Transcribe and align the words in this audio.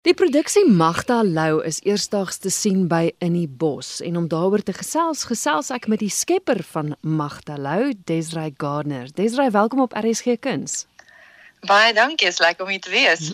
Die 0.00 0.14
produksie 0.16 0.62
Magda 0.64 1.18
Lou 1.20 1.58
is 1.60 1.82
eersdaags 1.84 2.38
te 2.40 2.48
sien 2.48 2.86
by 2.88 3.10
In 3.20 3.34
die 3.36 3.44
Bos 3.44 3.98
en 4.00 4.14
om 4.16 4.30
daaroor 4.32 4.62
te 4.64 4.72
gesels, 4.72 5.26
gesels 5.28 5.68
ek 5.76 5.90
met 5.92 6.00
die 6.00 6.08
skepper 6.08 6.62
van 6.70 6.94
Magda 7.04 7.58
Lou, 7.60 7.90
Desrey 8.08 8.54
Gardner. 8.56 9.10
Desrey, 9.12 9.50
welkom 9.52 9.84
op 9.84 9.92
RSG 10.00 10.38
Kuns. 10.40 10.86
Baie 11.68 11.92
dankie, 11.92 12.30
is 12.32 12.40
lekker 12.40 12.64
om 12.64 12.72
hier 12.72 12.80
te 12.80 12.94
wees. 12.96 13.28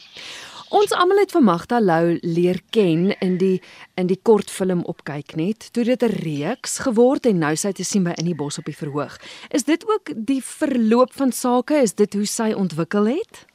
Ons 0.74 0.90
almal 0.90 1.22
het 1.22 1.38
vir 1.38 1.46
Magda 1.46 1.78
Lou 1.78 2.18
leer 2.26 2.58
ken 2.74 3.12
in 3.22 3.38
die 3.38 3.62
in 3.94 4.10
die 4.10 4.18
kortfilm 4.18 4.82
opkyk 4.90 5.36
net. 5.38 5.70
Toe 5.70 5.86
dit 5.86 6.02
'n 6.02 6.18
reeks 6.18 6.80
geword 6.82 7.30
en 7.30 7.46
nou 7.46 7.54
sy 7.54 7.70
te 7.70 7.86
sien 7.86 8.02
by 8.02 8.18
In 8.18 8.26
die 8.26 8.34
Bos 8.34 8.58
op 8.58 8.66
die 8.66 8.74
verhoog. 8.74 9.20
Is 9.54 9.62
dit 9.62 9.86
ook 9.86 10.10
die 10.16 10.42
verloop 10.42 11.14
van 11.14 11.30
sake? 11.30 11.78
Is 11.78 11.94
dit 11.94 12.12
hoe 12.12 12.26
sy 12.26 12.50
ontwikkel 12.50 13.06
het? 13.06 13.46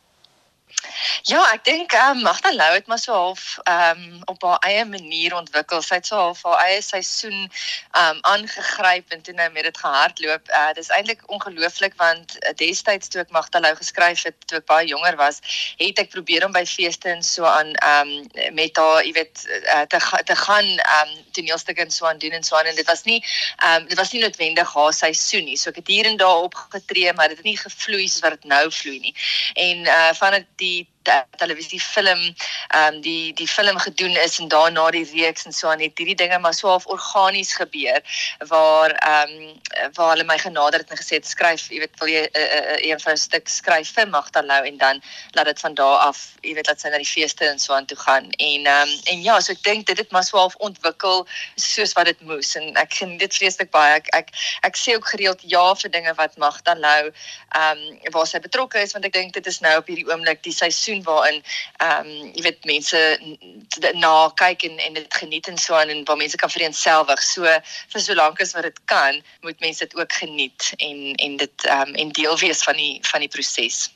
Ja, 1.29 1.41
ek 1.54 1.63
dink 1.65 1.93
ehm 1.93 2.18
um, 2.18 2.23
Magda 2.25 2.52
Lou 2.54 2.73
het 2.73 2.88
maar 2.88 2.99
so 2.99 3.13
half 3.13 3.57
ehm 3.63 4.01
um, 4.01 4.21
op 4.25 4.43
haar 4.43 4.59
eie 4.68 4.86
manier 4.86 5.36
ontwikkel. 5.36 5.82
Sy 5.82 6.00
het 6.00 6.07
so 6.09 6.15
half 6.15 6.43
haar 6.43 6.59
eie 6.65 6.82
seisoen 6.82 7.39
ehm 7.46 8.15
um, 8.15 8.19
aangegryp 8.33 9.14
en 9.15 9.21
toe 9.21 9.33
nou 9.33 9.50
met 9.51 9.64
dit 9.64 9.78
gehardloop. 9.78 10.50
Uh 10.50 10.73
dis 10.78 10.89
eintlik 10.89 11.23
ongelooflik 11.25 11.97
want 11.97 12.37
destyds 12.59 13.07
toe 13.07 13.21
ek 13.21 13.33
Magda 13.33 13.59
Lou 13.59 13.73
geskryf 13.75 14.23
het 14.28 14.37
toe 14.45 14.59
ek 14.61 14.68
baie 14.69 14.87
jonger 14.87 15.18
was, 15.18 15.42
het 15.78 16.00
ek 16.04 16.11
probeer 16.14 16.45
om 16.45 16.54
by 16.56 16.65
feeste 16.65 17.09
en 17.09 17.23
so 17.23 17.45
aan 17.50 17.73
ehm 17.73 18.14
um, 18.14 18.54
met 18.54 18.78
haar, 18.78 19.06
jy 19.06 19.14
weet, 19.18 19.45
uh, 19.47 19.81
te 19.89 20.00
te 20.25 20.36
gaan 20.36 20.70
ehm 20.78 21.15
um, 21.18 21.18
toneelstukke 21.31 21.86
en 21.86 21.92
so 21.92 22.06
aan 22.06 22.21
doen 22.21 22.37
en 22.37 22.43
so 22.43 22.56
aan 22.56 22.70
en 22.70 22.75
dit 22.75 22.87
was 22.87 23.04
nie 23.09 23.20
ehm 23.57 23.81
um, 23.81 23.87
dit 23.87 23.97
was 23.97 24.11
nie 24.11 24.21
noodwendig 24.21 24.73
haar 24.73 24.93
seisoen 24.93 25.45
nie. 25.50 25.57
So 25.57 25.70
ek 25.73 25.81
het 25.81 25.87
hier 25.87 26.06
en 26.06 26.18
daar 26.18 26.45
opgetree, 26.50 27.14
maar 27.14 27.28
dit 27.33 27.37
het 27.37 27.45
nie 27.45 27.57
gevloei 27.57 28.07
soos 28.07 28.21
wat 28.21 28.42
dit 28.42 28.50
nou 28.50 28.65
vloei 28.71 29.00
nie. 29.00 29.15
En 29.54 29.86
uh 29.86 30.09
van 30.21 30.45
die 30.56 30.90
televisie 31.37 31.82
film 31.82 32.22
ehm 32.22 32.94
um, 32.94 33.02
die 33.02 33.33
die 33.33 33.47
film 33.47 33.78
gedoen 33.78 34.16
is 34.25 34.39
en 34.39 34.47
daarna 34.47 34.89
die 34.92 35.05
reeks 35.14 35.45
en 35.45 35.53
so 35.53 35.67
aan 35.67 35.80
het 35.80 35.97
hierdie 35.97 36.16
dinge 36.16 36.39
maar 36.39 36.53
so 36.53 36.67
half 36.67 36.86
organies 36.86 37.53
gebeur 37.53 38.02
waar 38.48 38.92
ehm 38.92 39.30
um, 39.30 39.94
waar 39.94 40.09
hulle 40.16 40.23
my 40.23 40.38
genader 40.38 40.80
het 40.80 40.92
en 40.92 40.98
gesê 40.98 41.20
het 41.20 41.28
skryf 41.28 41.70
jy 41.70 41.80
weet 41.80 42.00
wil 42.00 42.08
jy 42.08 42.23
'n 42.23 42.38
uh, 42.38 42.42
uh, 42.42 42.72
uh, 42.73 42.89
een 42.89 43.00
van 43.00 43.14
'n 43.14 43.17
stuk 43.17 43.48
skryf 43.48 43.94
vir 43.94 44.09
Magda 44.09 44.44
Lou 44.44 44.66
en 44.66 44.78
dan 44.78 45.02
laat 45.31 45.45
dit 45.45 45.59
van 45.59 45.73
daar 45.73 45.98
af 45.98 46.20
jy 46.42 46.53
weet 46.53 46.67
laat 46.67 46.81
sy 46.81 46.89
na 46.89 46.98
die 46.98 47.08
feeste 47.14 47.45
en 47.45 47.59
so 47.59 47.73
aan 47.73 47.86
toe 47.86 47.98
gaan. 47.98 48.30
En 48.31 48.66
ehm 48.66 48.89
um, 48.89 49.00
en 49.14 49.22
ja 49.22 49.39
so 49.39 49.52
ek 49.52 49.64
dink 49.64 49.86
dit 49.88 49.98
het 49.98 50.11
maar 50.11 50.23
so 50.23 50.38
half 50.38 50.56
ontwikkel 50.56 51.28
soos 51.56 51.94
wat 51.94 52.06
dit 52.06 52.22
moes 52.22 52.56
en 52.56 52.76
ek 52.76 52.94
geniet 52.94 53.20
dit 53.20 53.36
vreeslik 53.36 53.72
baie. 53.72 53.95
Ek 54.00 54.08
ek 54.16 54.30
ek 54.61 54.78
sê 54.78 54.95
ook 54.95 55.08
gereeld 55.14 55.42
ja 55.56 55.66
vir 55.76 55.92
dinge 55.92 56.14
wat 56.14 56.38
Magda 56.38 56.76
Lou 56.76 57.11
ehm 57.11 57.78
um, 57.78 58.11
waar 58.11 58.28
sy 58.28 58.39
betrokke 58.39 58.81
is 58.81 58.94
want 58.94 59.06
ek 59.06 59.14
dink 59.14 59.33
dit 59.33 59.48
is 59.48 59.59
nou 59.59 59.78
op 59.78 59.88
hierdie 59.88 60.08
oomblik 60.09 60.44
die 60.44 60.56
seisoen 60.56 60.91
seisoen 60.92 61.03
waarin 61.03 61.44
ehm 61.78 62.08
um, 62.08 62.31
jy 62.36 62.42
weet 62.42 62.66
mense 62.66 63.20
na 63.94 64.30
kyk 64.36 64.64
en 64.64 64.78
en 64.78 64.94
dit 64.94 65.14
geniet 65.14 65.48
en 65.48 65.58
so 65.58 65.73
aan 65.75 65.89
en 65.89 66.03
waar 66.06 66.17
mense 66.17 66.38
kan 66.38 66.50
vereenselwig. 66.50 67.22
So 67.23 67.44
vir 67.44 68.02
so 68.02 68.14
lank 68.14 68.42
as 68.42 68.53
wat 68.53 68.64
dit 68.64 68.80
kan, 68.86 69.22
moet 69.42 69.59
mense 69.59 69.80
dit 69.80 69.95
ook 69.95 70.14
geniet 70.14 70.73
en 70.78 71.16
en 71.16 71.38
dit 71.38 71.66
ehm 71.66 71.89
um, 71.89 71.95
en 71.95 72.11
deel 72.11 72.38
wees 72.38 72.64
van 72.64 72.75
die 72.75 73.00
van 73.02 73.20
die 73.20 73.30
proses. 73.30 73.89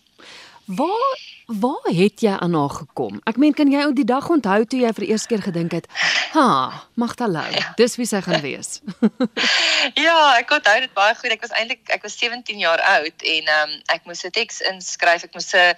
Waar 0.66 1.35
Waar 1.46 1.94
het 1.94 2.22
jy 2.22 2.32
aan 2.34 2.54
haar 2.58 2.70
gekom? 2.70 3.20
Ek 3.30 3.38
meen 3.38 3.54
kan 3.54 3.70
jy 3.70 3.84
ou 3.86 3.92
die 3.94 4.06
dag 4.08 4.26
onthou 4.34 4.64
toe 4.66 4.80
jy 4.82 4.90
vir 4.98 5.04
die 5.06 5.10
eerste 5.14 5.30
keer 5.30 5.44
gedink 5.46 5.76
het, 5.78 5.86
"Ha, 6.34 6.88
Magdalou, 6.96 7.52
ja. 7.52 7.74
dis 7.78 7.96
wie 7.96 8.06
sy 8.06 8.22
gaan 8.22 8.42
wees." 8.42 8.82
ja, 10.08 10.38
ek 10.38 10.50
onthou 10.52 10.80
dit 10.80 10.94
baie 10.94 11.14
goed. 11.16 11.32
Ek 11.32 11.42
was 11.42 11.54
eintlik 11.54 11.90
ek 11.94 12.02
was 12.02 12.18
17 12.18 12.58
jaar 12.58 12.82
oud 12.82 13.22
en 13.22 13.44
ehm 13.46 13.70
um, 13.70 13.82
ek 13.94 14.06
moes 14.06 14.26
'n 14.26 14.32
teks 14.32 14.62
inskryf. 14.62 15.24
Ek 15.24 15.34
moes 15.34 15.54
'n 15.54 15.76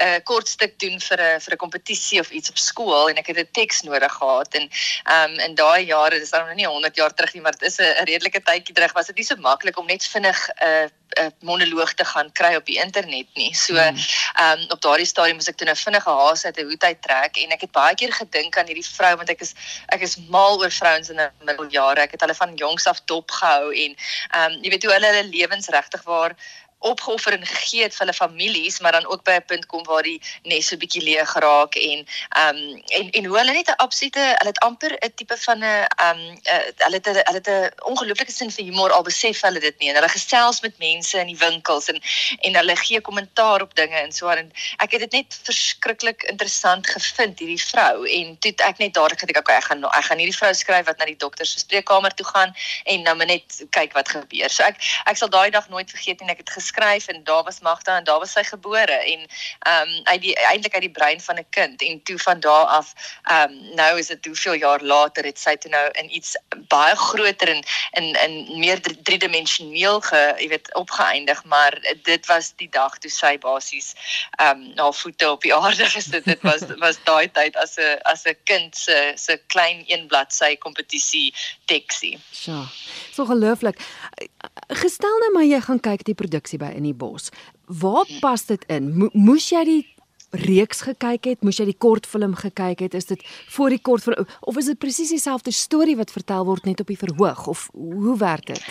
'n 0.00 0.22
kort 0.24 0.48
stuk 0.48 0.78
doen 0.78 0.96
vir 1.00 1.20
'n 1.20 1.40
vir 1.40 1.52
'n 1.52 1.62
kompetisie 1.64 2.20
of 2.20 2.30
iets 2.30 2.48
op 2.48 2.56
skool 2.58 3.10
en 3.10 3.16
ek 3.16 3.26
het 3.26 3.36
'n 3.36 3.52
teks 3.52 3.82
nodig 3.82 4.12
gehad 4.12 4.54
en 4.54 4.68
ehm 5.04 5.30
um, 5.30 5.38
in 5.38 5.54
daai 5.54 5.84
jare, 5.84 6.18
dis 6.18 6.30
nou 6.30 6.54
nie 6.54 6.66
100 6.66 6.96
jaar 6.96 7.12
terug 7.14 7.34
nie, 7.34 7.42
maar 7.42 7.52
dit 7.52 7.68
is 7.68 7.78
'n 7.78 8.04
redelike 8.08 8.40
tydjie 8.40 8.74
terug, 8.74 8.92
was 8.92 9.06
dit 9.06 9.16
nie 9.16 9.24
so 9.24 9.36
maklik 9.36 9.78
om 9.78 9.86
net 9.86 10.04
vinnig 10.04 10.48
'n 10.48 10.64
uh, 10.64 10.88
'n 11.20 11.34
monoloog 11.40 11.92
te 11.94 12.04
gaan 12.04 12.32
kry 12.32 12.54
op 12.54 12.66
die 12.66 12.78
internet 12.84 13.28
nie. 13.34 13.54
So 13.54 13.74
hmm. 13.74 13.96
ehm 14.34 14.60
um, 14.60 14.64
op 14.74 14.80
daardie 14.80 15.06
stadium 15.06 15.36
moes 15.40 15.48
ek 15.48 15.56
toe 15.56 15.66
'n 15.66 15.72
nou 15.72 15.78
vinnige 15.82 16.10
haas 16.20 16.44
uit 16.44 16.58
'n 16.58 16.68
hoed 16.70 16.84
uit 16.84 17.02
trek 17.02 17.36
en 17.36 17.50
ek 17.56 17.60
het 17.66 17.72
baie 17.72 17.94
keer 17.94 18.12
gedink 18.12 18.58
aan 18.58 18.66
hierdie 18.66 18.86
vrou 18.86 19.16
want 19.16 19.30
ek 19.30 19.40
is 19.40 19.54
ek 19.88 20.00
is 20.00 20.16
mal 20.28 20.58
oor 20.60 20.70
vrouens 20.70 21.10
in 21.10 21.20
'n 21.20 21.30
middeljare. 21.44 22.00
Ek 22.00 22.16
het 22.16 22.20
hulle 22.20 22.34
van 22.34 22.54
jongs 22.54 22.86
af 22.86 23.04
dop 23.04 23.30
gehou 23.30 23.72
en 23.84 23.96
ehm 24.30 24.52
um, 24.52 24.58
jy 24.62 24.70
weet 24.70 24.84
hoe 24.84 24.92
hulle 24.92 25.06
hulle 25.12 25.28
lewens 25.28 25.68
regtig 25.68 26.02
waar 26.02 26.36
opgeoffer 26.80 27.32
en 27.36 27.46
gegee 27.46 27.82
het 27.82 27.94
vir 27.94 28.06
hulle 28.06 28.16
families, 28.16 28.80
maar 28.80 28.92
dan 28.92 29.06
ook 29.06 29.22
by 29.24 29.36
'n 29.38 29.44
punt 29.46 29.66
kom 29.66 29.84
waar 29.84 30.02
die 30.02 30.20
nes 30.42 30.66
so 30.66 30.76
bietjie 30.76 31.02
leeg 31.02 31.30
geraak 31.30 31.74
en 31.74 32.06
ehm 32.28 32.56
um, 32.56 32.82
en 32.98 33.10
en 33.10 33.24
hoe 33.24 33.38
hulle 33.38 33.52
net 33.52 33.68
'n 33.68 33.82
absolute 33.84 34.20
hulle 34.20 34.52
het 34.52 34.58
amper 34.58 34.92
'n 34.92 35.12
tipe 35.14 35.36
van 35.36 35.58
'n 35.58 35.62
ehm 35.62 36.18
um, 36.18 36.38
hulle 36.76 36.96
het 36.96 37.06
hulle 37.06 37.40
het 37.40 37.48
'n 37.48 37.70
ongelooflike 37.84 38.32
sin 38.32 38.50
vir 38.50 38.64
humor 38.64 38.92
al 38.92 39.02
besef 39.02 39.40
hulle 39.40 39.60
dit 39.60 39.78
nie. 39.78 39.88
En 39.88 39.94
hulle 39.94 40.08
gesels 40.08 40.60
met 40.60 40.78
mense 40.78 41.18
in 41.18 41.26
die 41.26 41.36
winkels 41.36 41.88
en 41.88 42.00
en 42.40 42.54
hulle 42.54 42.76
gee 42.76 43.00
kommentaar 43.00 43.60
op 43.62 43.74
dinge 43.74 43.96
en 43.96 44.12
so 44.12 44.28
en 44.28 44.52
ek 44.76 44.90
het 44.90 45.00
dit 45.00 45.12
net 45.12 45.38
verskriklik 45.42 46.22
interessant 46.22 46.86
gevind 46.86 47.38
hierdie 47.38 47.64
vrou. 47.64 48.06
En 48.08 48.38
toe 48.38 48.52
ek 48.56 48.78
net 48.78 48.94
dadelik 48.94 49.20
gedink 49.20 49.38
okay 49.38 49.56
ek 49.56 49.64
gaan 49.64 49.84
ek 49.84 50.04
gaan 50.04 50.18
hierdie 50.18 50.36
vrou 50.36 50.52
skryf 50.54 50.86
wat 50.86 50.98
na 50.98 51.04
die 51.04 51.16
dokter 51.16 51.46
se 51.46 51.58
spreekkamer 51.58 52.14
toe 52.14 52.26
gaan 52.26 52.54
en 52.84 53.02
nou 53.02 53.16
net 53.24 53.64
kyk 53.70 53.92
wat 53.92 54.08
gebeur. 54.08 54.50
So 54.50 54.62
ek 54.62 54.76
ek 55.06 55.16
sal 55.16 55.28
daai 55.28 55.50
dag 55.50 55.68
nooit 55.68 55.90
vergeet 55.90 56.20
nie 56.20 56.30
ek 56.30 56.38
het 56.44 56.50
geskryf 56.70 57.06
en 57.06 57.24
daar 57.24 57.42
was 57.42 57.60
Magda 57.60 57.96
en 57.96 58.04
daar 58.04 58.18
was 58.18 58.32
sy 58.32 58.42
gebore 58.42 58.92
en 58.92 59.26
ehm 59.58 59.88
um, 59.88 60.00
uit 60.04 60.20
die 60.20 60.34
eintlik 60.36 60.74
uit 60.74 60.82
die 60.82 60.90
brein 60.90 61.20
van 61.20 61.38
'n 61.38 61.46
kind 61.50 61.82
en 61.82 62.02
toe 62.02 62.18
van 62.18 62.40
daar 62.40 62.64
af 62.64 62.94
ehm 63.22 63.50
um, 63.50 63.74
nou 63.74 63.98
is 63.98 64.06
dit 64.06 64.24
hoeveel 64.24 64.52
jaar 64.52 64.82
later 64.82 65.24
het 65.24 65.38
sy 65.38 65.56
toe 65.56 65.70
nou 65.70 65.88
in 65.90 66.14
iets 66.14 66.36
baie 66.68 66.96
groter 66.96 67.48
en 67.48 67.62
in 67.90 68.14
in 68.24 68.58
meer 68.58 68.80
driedimensioneel 69.02 70.00
ge 70.00 70.34
jy 70.38 70.48
weet 70.48 70.74
opgeëindig 70.74 71.44
maar 71.44 71.94
dit 72.02 72.26
was 72.26 72.52
die 72.56 72.68
dag 72.68 72.98
toe 72.98 73.10
sy 73.10 73.38
basies 73.38 73.94
ehm 74.38 74.56
um, 74.56 74.72
haar 74.76 74.94
voete 74.94 75.30
op 75.30 75.42
die 75.42 75.54
aarde 75.60 75.84
gesit 75.84 76.24
het 76.24 76.42
was 76.42 76.62
was 76.78 76.96
daai 77.04 77.30
tyd 77.30 77.56
as 77.56 77.76
'n 77.76 77.98
as 78.02 78.24
'n 78.24 78.36
kind 78.44 78.76
se 78.76 79.12
se 79.16 79.40
klein 79.46 79.84
een 79.86 80.06
bladsy 80.06 80.56
kompetisie 80.56 81.34
teksie. 81.64 82.18
Ja. 82.30 82.64
So 83.12 83.24
gelooflik. 83.24 83.78
Gestel 84.70 85.16
nou 85.18 85.32
maar 85.34 85.46
jy 85.48 85.58
gaan 85.64 85.80
kyk 85.82 86.04
die 86.06 86.14
produksie 86.14 86.58
by 86.60 86.70
in 86.78 86.84
die 86.86 86.94
bos. 86.94 87.30
Waar 87.66 88.06
pas 88.22 88.44
dit 88.46 88.62
in? 88.70 88.92
Mo 88.98 89.08
moes 89.18 89.48
jy 89.50 89.64
die 89.66 89.80
reeks 90.46 90.84
gekyk 90.86 91.26
het? 91.26 91.42
Moes 91.42 91.58
jy 91.58 91.66
die 91.72 91.78
kortfilm 91.78 92.36
gekyk 92.38 92.84
het? 92.86 92.94
Is 92.94 93.10
dit 93.10 93.24
voor 93.50 93.74
die 93.74 93.80
kortfilm 93.82 94.28
of 94.46 94.60
is 94.62 94.70
dit 94.70 94.78
presies 94.78 95.10
dieselfde 95.10 95.50
storie 95.50 95.96
wat 95.98 96.14
vertel 96.14 96.46
word 96.46 96.68
net 96.70 96.80
op 96.80 96.92
die 96.92 96.98
verhoog 97.00 97.48
of 97.50 97.66
hoe 97.74 98.16
werk 98.18 98.46
dit? 98.52 98.62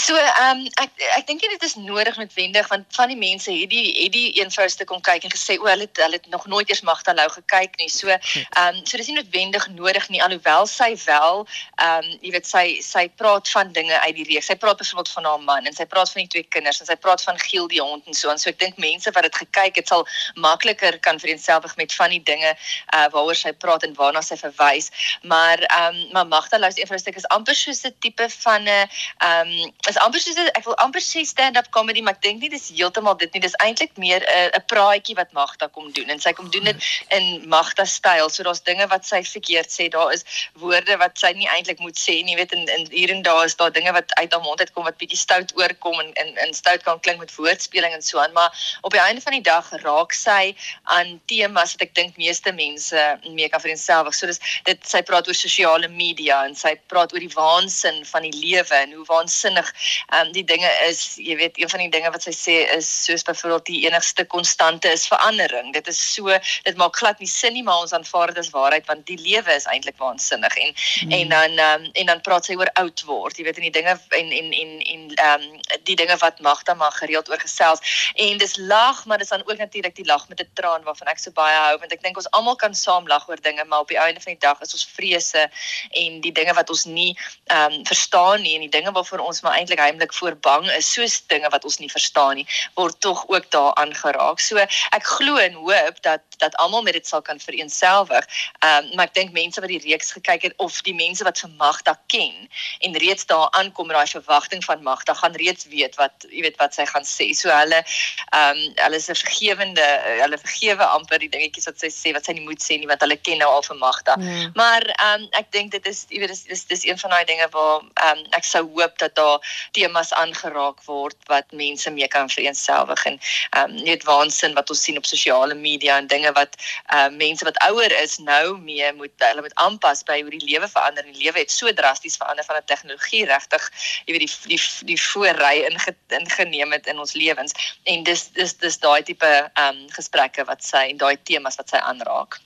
So 0.00 0.16
ehm 0.16 0.60
um, 0.60 0.60
ek 0.80 1.02
ek 1.18 1.26
dink 1.28 1.42
dit 1.44 1.64
is 1.66 1.74
nodig 1.76 2.16
noodwendig 2.16 2.68
want 2.70 2.86
van 2.96 3.10
die 3.10 3.18
mense 3.18 3.52
het 3.52 3.68
die 3.72 3.90
het 3.98 4.12
die 4.14 4.30
eenvouste 4.40 4.86
kom 4.88 5.00
kyk 5.04 5.26
en 5.26 5.32
gesê 5.34 5.56
o 5.60 5.66
hulle 5.68 5.84
het, 5.84 6.00
hulle 6.00 6.16
het 6.16 6.28
nog 6.32 6.46
nooit 6.48 6.70
eers 6.70 6.80
Magda 6.86 7.12
Lou 7.18 7.26
gekyk 7.34 7.76
nie. 7.80 7.88
So 7.92 8.08
ehm 8.08 8.46
um, 8.62 8.78
so 8.86 8.96
dis 8.96 9.10
nie 9.10 9.18
noodwendig 9.18 9.66
nodig 9.74 10.06
nie 10.08 10.22
alhoewel 10.24 10.68
sy 10.70 10.94
wel 11.04 11.42
ehm 11.44 12.06
um, 12.06 12.08
jy 12.24 12.32
weet 12.36 12.48
sy 12.48 12.64
sy 12.86 13.04
praat 13.22 13.50
van 13.52 13.72
dinge 13.76 13.98
uit 14.06 14.14
die 14.20 14.26
reeks. 14.30 14.48
Sy 14.52 14.56
praat 14.62 14.80
byvoorbeeld 14.80 15.12
van 15.18 15.28
haar 15.30 15.42
man 15.50 15.68
en 15.68 15.76
sy 15.76 15.86
praat 15.92 16.14
van 16.14 16.22
die 16.24 16.32
twee 16.36 16.48
kinders 16.56 16.80
en 16.80 16.88
sy 16.88 16.96
praat 16.96 17.24
van 17.26 17.42
Giel 17.44 17.68
die 17.74 17.82
hond 17.82 18.08
en 18.08 18.16
so 18.16 18.32
en 18.32 18.40
so 18.40 18.48
ek 18.54 18.60
dink 18.62 18.80
mense 18.80 19.12
wat 19.18 19.28
dit 19.28 19.40
gekyk 19.42 19.82
het 19.82 19.92
sal 19.92 20.06
makliker 20.46 20.96
kan 21.04 21.20
vereenselwig 21.20 21.76
met 21.82 21.98
van 21.98 22.16
die 22.16 22.22
dinge 22.32 22.54
uh 22.54 23.04
waaroor 23.12 23.36
sy 23.42 23.52
praat 23.52 23.84
en 23.84 23.98
waarna 24.00 24.24
sy 24.24 24.40
verwys. 24.46 24.88
Maar 25.28 25.66
ehm 25.68 26.00
um, 26.00 26.02
maar 26.16 26.26
Magda 26.32 26.62
Lou 26.62 26.72
se 26.72 26.80
eenvouste 26.86 27.12
is 27.20 27.30
amper 27.36 27.54
soos 27.54 27.84
'n 27.84 27.94
tipe 28.00 28.32
van 28.40 28.64
'n 28.64 28.88
ehm 29.28 29.54
um, 29.60 29.72
is 29.90 29.98
amper 30.04 30.22
soos 30.22 30.38
ek 30.40 30.64
wil 30.66 30.76
amper 30.82 31.02
sê 31.04 31.24
stand-up 31.26 31.70
comedy, 31.74 32.02
maar 32.04 32.16
ek 32.16 32.22
dink 32.24 32.42
nie 32.42 32.50
dis 32.52 32.68
heeltemal 32.70 33.16
dit 33.20 33.32
nie. 33.34 33.42
Dis 33.44 33.56
eintlik 33.64 33.96
meer 33.98 34.22
'n 34.22 34.50
'n 34.56 34.64
praatjie 34.72 35.16
wat 35.18 35.32
Magda 35.36 35.68
kom 35.68 35.90
doen 35.92 36.10
en 36.10 36.20
sy 36.20 36.32
kom 36.32 36.50
doen 36.50 36.64
dit 36.70 36.88
in 37.16 37.48
Magda 37.48 37.84
styl. 37.84 38.30
So 38.30 38.42
daar's 38.42 38.62
dinge 38.62 38.86
wat 38.88 39.06
sy 39.06 39.22
verkeerd 39.22 39.70
sê. 39.70 39.88
Daar 39.90 40.12
is 40.12 40.24
woorde 40.54 40.96
wat 40.98 41.18
sy 41.18 41.32
nie 41.32 41.48
eintlik 41.48 41.80
moet 41.80 41.98
sê 41.98 42.22
nie. 42.24 42.36
Weet 42.36 42.52
in 42.52 42.68
in 42.68 42.86
hier 42.90 43.10
en 43.10 43.22
daar 43.22 43.44
is 43.44 43.56
daar 43.56 43.72
dinge 43.72 43.92
wat 43.92 44.14
uit 44.14 44.32
haar 44.32 44.42
mond 44.42 44.60
uitkom 44.60 44.84
wat 44.84 44.98
bietjie 44.98 45.18
stout 45.18 45.52
oorkom 45.56 46.00
en 46.00 46.12
in 46.12 46.36
in 46.46 46.54
stout 46.54 46.82
kan 46.82 47.00
klink 47.00 47.18
met 47.18 47.34
woordspeling 47.34 47.92
en 47.92 48.02
so 48.02 48.18
aan, 48.18 48.32
maar 48.32 48.50
op 48.82 48.92
die 48.92 49.00
einde 49.00 49.20
van 49.20 49.32
die 49.32 49.42
dag 49.42 49.70
raak 49.82 50.12
sy 50.12 50.54
aan 50.84 51.20
temas 51.26 51.72
wat 51.72 51.82
ek 51.88 51.94
dink 51.94 52.16
meeste 52.16 52.52
mense 52.52 53.18
mee 53.24 53.48
kan 53.48 53.60
vereenselwig. 53.60 54.14
So 54.14 54.26
dis 54.26 54.40
dit 54.64 54.86
sy 54.86 55.02
praat 55.02 55.28
oor 55.28 55.34
sosiale 55.34 55.88
media 55.88 56.44
en 56.44 56.54
sy 56.54 56.76
praat 56.92 57.12
oor 57.12 57.20
die 57.20 57.34
waansin 57.34 58.04
van 58.04 58.22
die 58.22 58.34
lewe 58.36 58.74
en 58.74 58.92
hoe 58.92 59.06
waansinnig 59.08 59.72
Ehm 60.10 60.26
um, 60.26 60.32
die 60.32 60.44
dinge 60.44 60.70
is, 60.88 61.16
jy 61.16 61.36
weet, 61.36 61.58
een 61.58 61.70
van 61.70 61.82
die 61.84 61.90
dinge 61.90 62.10
wat 62.10 62.22
sy 62.22 62.32
sê 62.34 62.56
is 62.76 62.88
soos 63.04 63.22
byvoorbeeld 63.26 63.66
die 63.66 63.82
enigste 63.86 64.24
konstante 64.24 64.90
is 64.92 65.06
verandering. 65.06 65.72
Dit 65.72 65.86
is 65.86 66.00
so, 66.14 66.38
dit 66.62 66.76
maak 66.76 66.96
glad 66.96 67.18
nie 67.18 67.28
sin 67.28 67.52
nie, 67.52 67.62
maar 67.62 67.84
ons 67.84 67.94
aanvaar 67.96 68.34
dit 68.34 68.42
as 68.42 68.52
waarheid 68.54 68.86
want 68.86 69.06
die 69.06 69.18
lewe 69.20 69.54
is 69.54 69.68
eintlik 69.70 69.98
waansinnig 70.02 70.56
en 70.56 70.72
mm. 70.74 71.12
en 71.18 71.28
dan 71.34 71.58
ehm 71.58 71.84
um, 71.84 71.88
en 72.00 72.06
dan 72.12 72.20
praat 72.26 72.44
sy 72.44 72.56
oor 72.58 72.70
oud 72.82 73.04
word, 73.08 73.38
jy 73.38 73.44
weet, 73.44 73.60
en 73.60 73.68
die 73.68 73.76
dinge 73.78 73.96
en 74.18 74.32
en 74.40 74.52
en 74.62 74.76
en 74.94 75.06
ehm 75.14 75.46
um, 75.48 75.60
die 75.88 75.96
dinge 75.96 76.16
wat 76.22 76.40
Magda 76.40 76.74
maar 76.74 76.92
gereeld 76.92 77.30
oor 77.30 77.40
gesels 77.40 77.82
en 78.14 78.38
dis 78.38 78.56
lag, 78.56 79.04
maar 79.06 79.18
dis 79.18 79.32
dan 79.32 79.44
ook 79.46 79.58
natuurlik 79.58 79.96
die 79.96 80.06
lag 80.06 80.28
met 80.28 80.40
'n 80.40 80.50
traan 80.54 80.82
waarvan 80.82 81.08
ek 81.12 81.18
so 81.18 81.30
baie 81.30 81.56
hou 81.56 81.78
want 81.78 81.92
ek 81.92 82.02
dink 82.02 82.16
ons 82.16 82.30
almal 82.30 82.56
kan 82.56 82.74
saam 82.74 83.06
lag 83.06 83.28
oor 83.28 83.40
dinge, 83.40 83.64
maar 83.64 83.80
op 83.86 83.88
die 83.88 83.98
einde 83.98 84.20
van 84.20 84.32
die 84.32 84.46
dag 84.46 84.60
is 84.60 84.72
ons 84.72 84.86
vrese 84.96 85.48
en 85.90 86.20
die 86.20 86.32
dinge 86.32 86.54
wat 86.54 86.70
ons 86.70 86.84
nie 86.84 87.16
ehm 87.46 87.72
um, 87.72 87.84
verstaan 87.86 88.42
nie 88.42 88.54
en 88.54 88.66
die 88.66 88.74
dinge 88.76 88.92
waarvoor 88.92 89.18
ons 89.18 89.40
maar 89.40 89.58
eintlik 89.60 89.82
heimlik 89.82 90.14
voor 90.16 90.36
bang 90.46 90.66
is, 90.76 90.92
soos 90.92 91.20
dinge 91.32 91.48
wat 91.52 91.64
ons 91.68 91.78
nie 91.82 91.90
verstaan 91.92 92.40
nie, 92.40 92.46
word 92.78 93.00
tog 93.04 93.24
ook 93.28 93.50
daaraan 93.54 93.94
geraak. 93.94 94.40
So 94.42 94.60
ek 94.60 95.06
glo 95.16 95.36
en 95.40 95.58
hoop 95.60 96.02
dat 96.06 96.29
dat 96.40 96.56
almal 96.56 96.82
met 96.82 96.96
dit 96.98 97.06
sal 97.06 97.22
kan 97.22 97.40
vereensgewig. 97.40 98.26
Ehm 98.58 98.84
um, 98.84 98.94
maar 98.96 99.06
ek 99.06 99.14
dink 99.14 99.32
mense 99.32 99.60
wat 99.60 99.70
die 99.70 99.82
reeks 99.84 100.12
gekyk 100.16 100.42
het 100.42 100.54
of 100.56 100.80
die 100.86 100.94
mense 100.94 101.24
wat 101.24 101.38
vir 101.38 101.50
Magda 101.58 101.94
ken 102.12 102.48
en 102.80 102.96
reeds 103.04 103.26
daar 103.26 103.48
aankom 103.50 103.86
met 103.86 103.96
daai 103.96 104.12
verwagting 104.16 104.64
van 104.64 104.82
Magda 104.82 105.14
gaan 105.14 105.36
reeds 105.36 105.66
weet 105.70 105.96
wat 106.00 106.26
jy 106.30 106.42
weet 106.46 106.58
wat 106.60 106.74
sy 106.74 106.86
gaan 106.86 107.06
sê. 107.06 107.30
So 107.36 107.52
hulle 107.54 107.82
ehm 107.82 108.56
um, 108.56 108.62
hulle 108.84 108.96
is 108.96 109.10
'n 109.10 109.18
vergewende, 109.22 109.86
hulle 110.22 110.38
vergewe 110.38 110.84
amper 110.84 111.18
die 111.18 111.28
dingetjies 111.28 111.68
wat 111.70 111.78
sy 111.80 111.90
sê 111.92 112.14
wat 112.16 112.24
sy 112.24 112.32
nie 112.32 112.46
moet 112.46 112.62
sê 112.62 112.78
nie 112.78 112.90
wat 112.90 113.00
hulle 113.00 113.16
ken 113.16 113.38
nou 113.38 113.50
al 113.50 113.62
van 113.62 113.78
Magda. 113.78 114.16
Ja. 114.18 114.50
Maar 114.54 114.82
ehm 114.90 115.22
um, 115.22 115.28
ek 115.32 115.52
dink 115.52 115.72
dit 115.72 115.86
is 115.86 116.06
jy 116.08 116.20
weet 116.20 116.34
dis 116.34 116.44
dis 116.48 116.64
dis 116.64 116.84
een 116.88 116.98
van 116.98 117.10
daai 117.10 117.24
dinge 117.24 117.48
waar 117.56 117.80
ehm 117.80 118.18
um, 118.18 118.24
ek 118.38 118.44
sou 118.44 118.64
hoop 118.74 118.98
dat 118.98 119.14
daar 119.14 119.38
temas 119.72 120.12
aangeraak 120.12 120.84
word 120.86 121.16
wat 121.32 121.52
mense 121.52 121.90
mee 121.90 122.08
kan 122.08 122.28
vereensgewig 122.28 123.04
en 123.04 123.18
ehm 123.50 123.70
um, 123.70 123.76
net 123.84 124.04
waansin 124.04 124.54
wat 124.54 124.70
ons 124.70 124.82
sien 124.82 124.98
op 124.98 125.06
sosiale 125.06 125.54
media 125.54 125.98
en 125.98 126.06
dinge 126.06 126.29
wat 126.36 126.56
ehm 126.58 127.12
uh, 127.12 127.16
mense 127.16 127.44
wat 127.44 127.58
ouer 127.68 127.92
is 128.02 128.18
nou 128.18 128.58
mee 128.58 128.92
moet 128.92 129.26
hulle 129.28 129.44
moet 129.46 129.54
aanpas 129.54 130.02
by 130.08 130.20
hoe 130.22 130.30
die 130.30 130.44
lewe 130.44 130.68
verander 130.68 131.04
die 131.04 131.22
lewe 131.24 131.38
het 131.44 131.50
so 131.50 131.72
drasties 131.72 132.16
verander 132.16 132.44
van 132.44 132.56
'n 132.56 132.68
tegnologie 132.72 133.24
regtig 133.26 133.70
jy 134.06 134.12
weet 134.16 134.26
die 134.26 134.56
die 134.56 134.60
die 134.92 135.00
voorry 135.00 135.56
inge, 135.70 135.96
ingeneem 136.08 136.72
het 136.72 136.86
in 136.86 136.98
ons 136.98 137.14
lewens 137.14 137.52
en 137.84 138.04
dis 138.04 138.28
dis 138.36 138.56
dis 138.56 138.78
daai 138.78 139.02
tipe 139.02 139.26
ehm 139.26 139.68
um, 139.68 139.88
gesprekke 139.96 140.44
wat 140.44 140.64
sy 140.64 140.86
en 140.90 141.00
daai 141.00 141.16
temas 141.22 141.58
wat 141.60 141.68
sy 141.72 141.76
aanraak. 141.76 142.38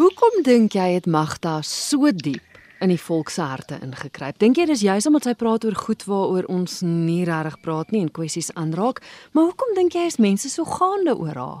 Hoekom 0.00 0.42
dink 0.46 0.74
jy 0.74 0.94
het 0.96 1.06
Magda 1.06 1.60
so 1.66 2.10
diep 2.10 2.60
in 2.82 2.90
die 2.90 3.00
volk 3.00 3.30
se 3.30 3.42
harte 3.44 3.78
ingekruip? 3.84 4.38
Dink 4.42 4.58
jy 4.58 4.66
dis 4.70 4.84
juis 4.86 5.06
omdat 5.06 5.28
sy 5.28 5.34
praat 5.38 5.66
oor 5.68 5.76
goed 5.78 6.06
waaroor 6.08 6.48
ons 6.50 6.80
nie 6.86 7.22
regtig 7.28 7.60
praat 7.62 7.92
nie 7.94 8.02
en 8.02 8.10
kwessies 8.10 8.50
aanraak, 8.58 9.02
maar 9.32 9.50
hoekom 9.50 9.76
dink 9.76 9.94
jy 9.98 10.08
is 10.08 10.18
mense 10.18 10.50
so 10.50 10.64
gaande 10.64 11.14
oor 11.14 11.38
haar? 11.38 11.60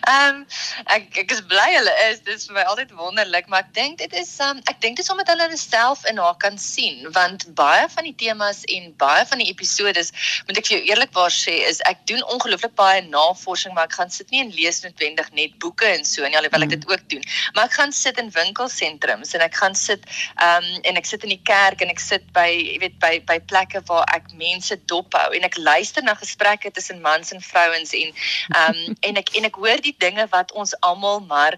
Ehm 0.00 0.42
um, 0.42 0.46
ek 0.94 1.18
ek 1.24 1.32
is 1.32 1.42
bly 1.50 1.68
hulle 1.76 1.94
is. 2.08 2.20
Dit 2.26 2.34
is 2.40 2.46
vir 2.48 2.58
my 2.58 2.66
altyd 2.70 2.94
wonderlik, 2.98 3.48
maar 3.48 3.64
ek 3.64 3.74
dink 3.76 3.98
dit 4.02 4.12
is 4.18 4.30
um, 4.44 4.60
ek 4.70 4.80
dink 4.82 4.98
dit 4.98 5.04
is 5.04 5.10
omdat 5.12 5.30
hulle 5.32 5.48
self 5.60 6.04
in 6.10 6.18
haar 6.18 6.36
kan 6.42 6.58
sien 6.58 7.06
want 7.14 7.46
baie 7.58 7.86
van 7.94 8.08
die 8.08 8.14
temas 8.24 8.64
en 8.76 8.90
baie 9.00 9.24
van 9.30 9.42
die 9.42 9.48
episodes, 9.50 10.12
moet 10.48 10.58
ek 10.60 10.68
vir 10.68 10.76
jou 10.76 10.82
eerlikwaar 10.90 11.32
sê, 11.34 11.56
is 11.68 11.80
ek 11.90 12.04
doen 12.10 12.22
ongelooflik 12.34 12.74
baie 12.78 13.02
navorsing, 13.06 13.74
maar 13.76 13.88
ek 13.90 13.98
gaan 13.98 14.10
sit 14.10 14.30
nie 14.34 14.42
en 14.42 14.52
lees 14.54 14.82
noodwendig 14.84 15.30
net 15.38 15.56
boeke 15.62 15.86
en 15.88 16.04
so 16.08 16.26
nie, 16.26 16.38
alhoewel 16.38 16.66
ek 16.66 16.74
dit 16.74 16.86
ook 16.90 17.06
doen. 17.12 17.24
Maar 17.54 17.70
ek 17.70 17.78
gaan 17.78 17.94
sit 17.94 18.18
in 18.20 18.32
winkelsentrums 18.34 19.34
en 19.36 19.46
ek 19.46 19.58
gaan 19.60 19.78
sit 19.78 20.06
ehm 20.42 20.64
um, 20.64 20.82
en 20.84 20.98
ek 21.00 21.08
sit 21.08 21.22
in 21.26 21.32
die 21.34 21.42
kerk 21.46 21.82
en 21.84 21.92
ek 21.92 22.02
sit 22.02 22.26
by 22.36 22.48
jy 22.50 22.78
weet 22.82 22.98
by 23.02 23.14
by 23.28 23.38
plekke 23.50 23.82
waar 23.88 24.08
ek 24.14 24.30
mense 24.40 24.76
dophou 24.90 25.26
en 25.36 25.46
ek 25.46 25.58
luister 25.60 26.04
na 26.04 26.16
gesprekke 26.18 26.72
tussen 26.74 27.00
mans 27.04 27.32
en 27.34 27.42
vrouens 27.44 27.94
en 27.94 28.10
ehm 28.10 28.82
um, 28.84 28.96
en 29.08 29.20
ek 29.20 29.34
en 29.38 29.48
ek 29.48 29.58
hoor 29.60 29.83
die 29.84 29.94
dinge 30.02 30.26
wat 30.32 30.52
ons 30.52 30.74
almal 30.80 31.20
maar 31.28 31.56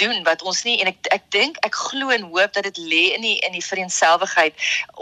doen 0.00 0.22
wat 0.26 0.42
ons 0.42 0.62
nie 0.66 0.78
en 0.82 0.90
ek 0.90 1.10
ek 1.14 1.28
dink 1.34 1.58
ek 1.66 1.76
glo 1.76 2.10
en 2.14 2.28
hoop 2.32 2.52
dat 2.56 2.66
dit 2.68 2.78
lê 2.90 3.02
in 3.16 3.24
die 3.24 3.36
in 3.46 3.54
die 3.56 3.64
vereenselwigheid. 3.64 4.56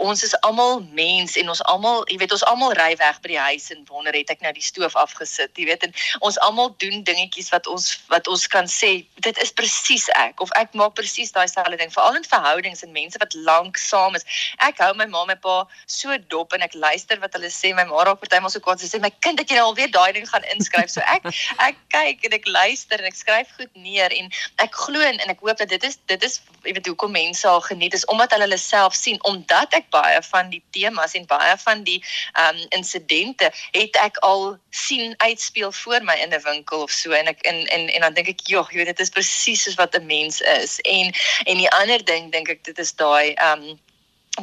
Ons 0.07 0.23
is 0.27 0.35
almal 0.47 0.81
mens 0.97 1.35
en 1.39 1.49
ons 1.49 1.63
almal, 1.71 2.03
jy 2.11 2.19
weet, 2.21 2.35
ons 2.35 2.45
almal 2.51 2.75
ry 2.79 2.91
weg 2.99 3.21
by 3.23 3.33
die 3.33 3.41
huis 3.47 3.69
en 3.73 3.85
wonder 3.89 4.15
het 4.15 4.31
ek 4.33 4.43
nou 4.45 4.51
die 4.55 4.65
stoof 4.65 4.95
afgesit, 4.99 5.53
jy 5.57 5.67
weet, 5.69 5.85
en 5.87 5.95
ons 6.27 6.39
almal 6.45 6.73
doen 6.83 7.03
dingetjies 7.07 7.51
wat 7.53 7.67
ons 7.71 7.91
wat 8.11 8.27
ons 8.31 8.47
kan 8.51 8.69
sê 8.71 8.91
dit 9.25 9.41
is 9.43 9.53
presies 9.55 10.07
ek 10.19 10.41
of 10.43 10.51
ek 10.59 10.75
maak 10.77 10.95
presies 10.99 11.33
daai 11.35 11.47
selfde 11.49 11.79
ding 11.81 11.93
veral 11.93 12.19
in 12.19 12.27
verhoudings 12.27 12.83
en 12.85 12.93
mense 12.95 13.19
wat 13.21 13.35
lank 13.47 13.79
saam 13.81 14.17
is. 14.19 14.27
Ek 14.63 14.79
hou 14.83 14.91
my 14.99 15.07
ma 15.09 15.23
en 15.25 15.33
my 15.33 15.37
pa 15.47 15.57
so 15.87 16.15
dop 16.33 16.53
en 16.53 16.65
ek 16.65 16.75
luister 16.75 17.19
wat 17.23 17.35
hulle 17.37 17.51
sê. 17.53 17.73
My 17.75 17.87
ma 17.89 18.05
raak 18.07 18.21
partymal 18.23 18.53
so 18.53 18.63
kwaad 18.63 18.83
sy 18.83 18.91
sê 18.91 19.01
my 19.01 19.11
kind 19.25 19.41
ek 19.41 19.51
jy 19.51 19.59
nou 19.59 19.71
alweer 19.71 19.91
daai 19.93 20.11
ding 20.17 20.27
gaan 20.29 20.45
inskryf. 20.55 20.91
So 20.93 21.03
ek 21.15 21.27
ek 21.63 21.79
kyk 21.93 22.27
en 22.29 22.37
ek 22.39 22.47
luister 22.49 22.64
luister 22.65 22.99
en 22.99 23.11
ek 23.11 23.19
skryf 23.21 23.53
goed 23.57 23.73
neer 23.73 24.11
en 24.15 24.31
ek 24.63 24.73
glo 24.85 25.01
en 25.01 25.21
ek 25.29 25.43
hoop 25.45 25.61
dat 25.61 25.69
dit 25.69 25.83
is 25.83 25.99
dit 26.11 26.23
is 26.23 26.41
jy 26.65 26.73
weet 26.73 26.87
hoekom 26.89 27.13
mense 27.15 27.47
al 27.47 27.61
geniet 27.61 27.93
is 27.93 28.05
omdat 28.11 28.33
hulle 28.33 28.45
hulle 28.45 28.57
self 28.57 28.93
sien. 28.95 29.19
Omdat 29.23 29.73
ek 29.73 29.89
baie 29.93 30.21
van 30.29 30.49
die 30.49 30.61
temas 30.75 31.15
en 31.17 31.25
baie 31.29 31.55
van 31.63 31.83
die 31.87 31.99
um 32.41 32.61
insidente 32.77 33.51
het 33.75 33.97
ek 34.01 34.19
al 34.27 34.57
sien 34.69 35.15
uitspeel 35.17 35.71
voor 35.71 36.03
my 36.03 36.15
in 36.23 36.33
'n 36.33 36.41
winkel 36.45 36.85
of 36.87 36.91
so. 36.91 37.11
En 37.11 37.27
ek 37.27 37.41
en 37.41 37.65
en 37.67 37.89
en 37.89 38.01
dan 38.01 38.13
dink 38.13 38.27
ek 38.27 38.47
joh 38.47 38.67
jy 38.71 38.77
weet 38.77 38.93
dit 38.93 38.99
is 38.99 39.09
presies 39.09 39.63
soos 39.63 39.79
wat 39.81 39.95
'n 39.95 40.05
mens 40.05 40.41
is. 40.41 40.79
En 40.81 41.13
en 41.45 41.57
die 41.57 41.71
ander 41.71 42.05
ding 42.05 42.31
dink 42.31 42.49
ek 42.49 42.63
dit 42.63 42.79
is 42.79 42.93
daai 42.93 43.33
um 43.49 43.79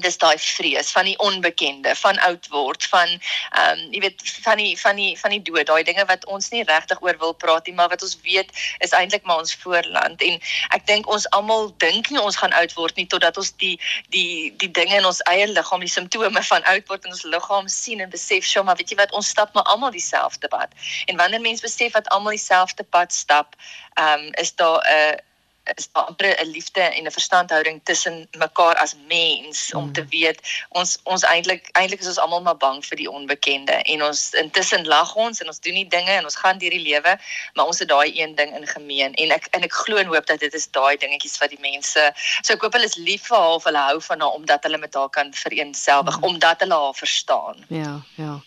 dis 0.01 0.17
daai 0.19 0.39
vrees 0.39 0.93
van 0.93 1.05
die 1.05 1.19
onbekende, 1.19 1.95
van 1.97 2.19
oud 2.19 2.49
word, 2.49 2.85
van 2.85 3.09
ehm 3.09 3.79
um, 3.79 3.81
jy 3.93 4.01
weet 4.01 4.23
van 4.45 4.57
die 4.57 4.73
van 4.81 4.97
die 4.97 5.19
van 5.19 5.31
die 5.35 5.43
dood, 5.43 5.67
daai 5.67 5.83
dinge 5.85 6.05
wat 6.09 6.25
ons 6.27 6.49
nie 6.51 6.65
regtig 6.65 7.03
oor 7.03 7.19
wil 7.19 7.35
praat 7.35 7.67
nie, 7.67 7.75
maar 7.75 7.89
wat 7.93 8.03
ons 8.03 8.17
weet 8.25 8.51
is 8.79 8.95
eintlik 8.97 9.25
maar 9.29 9.43
ons 9.45 9.55
voorland 9.55 10.23
en 10.23 10.39
ek 10.77 10.87
dink 10.87 11.09
ons 11.13 11.29
almal 11.37 11.69
dink 11.85 12.11
nie 12.11 12.21
ons 12.21 12.37
gaan 12.41 12.53
oud 12.53 12.73
word 12.79 12.97
nie 12.97 13.07
totdat 13.07 13.37
ons 13.37 13.53
die 13.61 13.75
die 14.15 14.53
die 14.57 14.71
dinge 14.71 14.97
in 14.97 15.09
ons 15.09 15.21
eie 15.33 15.47
liggaam, 15.47 15.85
die 15.85 15.93
simptome 15.93 16.43
van 16.43 16.65
oud 16.73 16.89
word 16.89 17.05
in 17.05 17.17
ons 17.17 17.27
liggaam 17.35 17.69
sien 17.69 18.01
en 18.01 18.11
besef, 18.11 18.45
"Sjoe, 18.45 18.65
maar 18.65 18.77
weet 18.77 18.91
jy 18.91 18.97
wat, 18.97 19.13
ons 19.13 19.29
stap 19.29 19.55
maar 19.55 19.65
almal 19.65 19.91
dieselfde 19.91 20.49
pad." 20.49 20.71
En 21.07 21.17
wanneer 21.17 21.41
mense 21.41 21.63
besef 21.63 21.93
dat 21.93 22.09
almal 22.09 22.33
dieselfde 22.39 22.85
pad 22.85 23.13
stap, 23.13 23.57
ehm 23.95 24.21
um, 24.21 24.31
is 24.41 24.55
daar 24.55 24.81
'n 24.81 24.97
uh, 24.97 25.32
is 25.65 25.89
amper 25.93 26.37
'n 26.41 26.51
liefde 26.51 26.81
en 26.81 27.07
'n 27.07 27.11
verstandhouding 27.11 27.81
tussen 27.85 28.29
mekaar 28.39 28.77
as 28.77 28.95
mens 29.09 29.73
mm. 29.73 29.79
om 29.79 29.93
te 29.93 30.05
weet 30.07 30.39
ons 30.69 30.99
ons 31.03 31.23
eintlik 31.23 31.69
eintlik 31.73 32.01
is 32.01 32.07
ons 32.07 32.19
almal 32.19 32.43
maar 32.43 32.57
bang 32.57 32.85
vir 32.85 32.97
die 32.97 33.11
onbekende 33.11 33.73
en 33.73 34.03
ons 34.03 34.33
intussen 34.33 34.87
lag 34.87 35.15
ons 35.15 35.41
en 35.41 35.47
ons 35.47 35.61
doen 35.61 35.75
die 35.75 35.89
dinge 35.89 36.11
en 36.11 36.25
ons 36.25 36.37
gaan 36.37 36.59
deur 36.59 36.71
die 36.71 36.87
lewe 36.91 37.19
maar 37.55 37.67
ons 37.67 37.79
het 37.79 37.89
daai 37.89 38.11
een 38.21 38.35
ding 38.35 38.57
in 38.57 38.67
gemeen 38.67 39.15
en 39.15 39.31
ek 39.31 39.47
en 39.51 39.63
ek 39.63 39.73
glo 39.73 39.97
en 39.97 40.07
hoop 40.07 40.27
dat 40.27 40.41
dit 40.41 40.55
is 40.55 40.69
daai 40.71 40.97
dingetjies 40.97 41.39
wat 41.39 41.51
die 41.55 41.63
mense 41.63 42.13
so 42.43 42.53
ek 42.53 42.63
hoop 42.63 42.73
hulle 42.73 42.91
is 42.91 42.99
lief 42.99 43.27
vir 43.31 43.39
haar 43.39 43.59
of 43.61 43.65
hulle 43.65 43.87
hou 43.89 44.01
van 44.01 44.21
haar 44.21 44.39
omdat 44.41 44.63
hulle 44.63 44.79
met 44.79 44.95
haar 44.95 45.09
kan 45.09 45.33
vereenselwig 45.33 46.19
mm. 46.19 46.25
omdat 46.25 46.61
hulle 46.61 46.75
haar 46.75 46.95
verstaan 46.95 47.67
ja 47.69 48.01
ja 48.17 48.41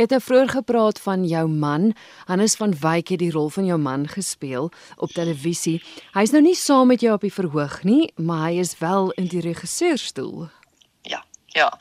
Jy 0.00 0.06
het 0.06 0.12
nou 0.14 0.20
vroeër 0.22 0.48
gepraat 0.48 1.00
van 1.04 1.24
jou 1.28 1.42
man. 1.48 1.90
Hannes 2.24 2.54
van 2.56 2.72
Wyk 2.80 3.10
het 3.12 3.18
die 3.20 3.30
rol 3.34 3.50
van 3.52 3.66
jou 3.68 3.76
man 3.78 4.06
gespeel 4.08 4.70
op 4.96 5.10
televisie. 5.12 5.82
Hy's 6.14 6.32
nou 6.32 6.40
nie 6.40 6.54
saam 6.60 6.90
met 6.92 7.00
jou 7.00 7.14
op 7.14 7.24
die 7.24 7.32
verhoog 7.32 7.82
nie, 7.88 8.12
maar 8.16 8.48
hy 8.48 8.60
is 8.60 8.78
wel 8.78 9.10
in 9.20 9.28
die 9.32 9.40
regisseurstoel. 9.40 10.48
Ja. 11.02 11.24
Ja. 11.56 11.72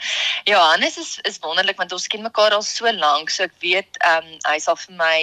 Johannes 0.44 0.98
is 0.98 1.20
is 1.22 1.40
wonderlik 1.40 1.78
want 1.78 1.92
ons 1.92 2.08
ken 2.08 2.22
mekaar 2.26 2.56
al 2.58 2.64
so 2.66 2.92
lank, 2.92 3.30
so 3.30 3.44
ek 3.44 3.54
weet 3.62 4.00
ehm 4.00 4.26
um, 4.26 4.38
hy 4.50 4.58
sal 4.60 4.80
vir 4.80 4.96
my 4.98 5.18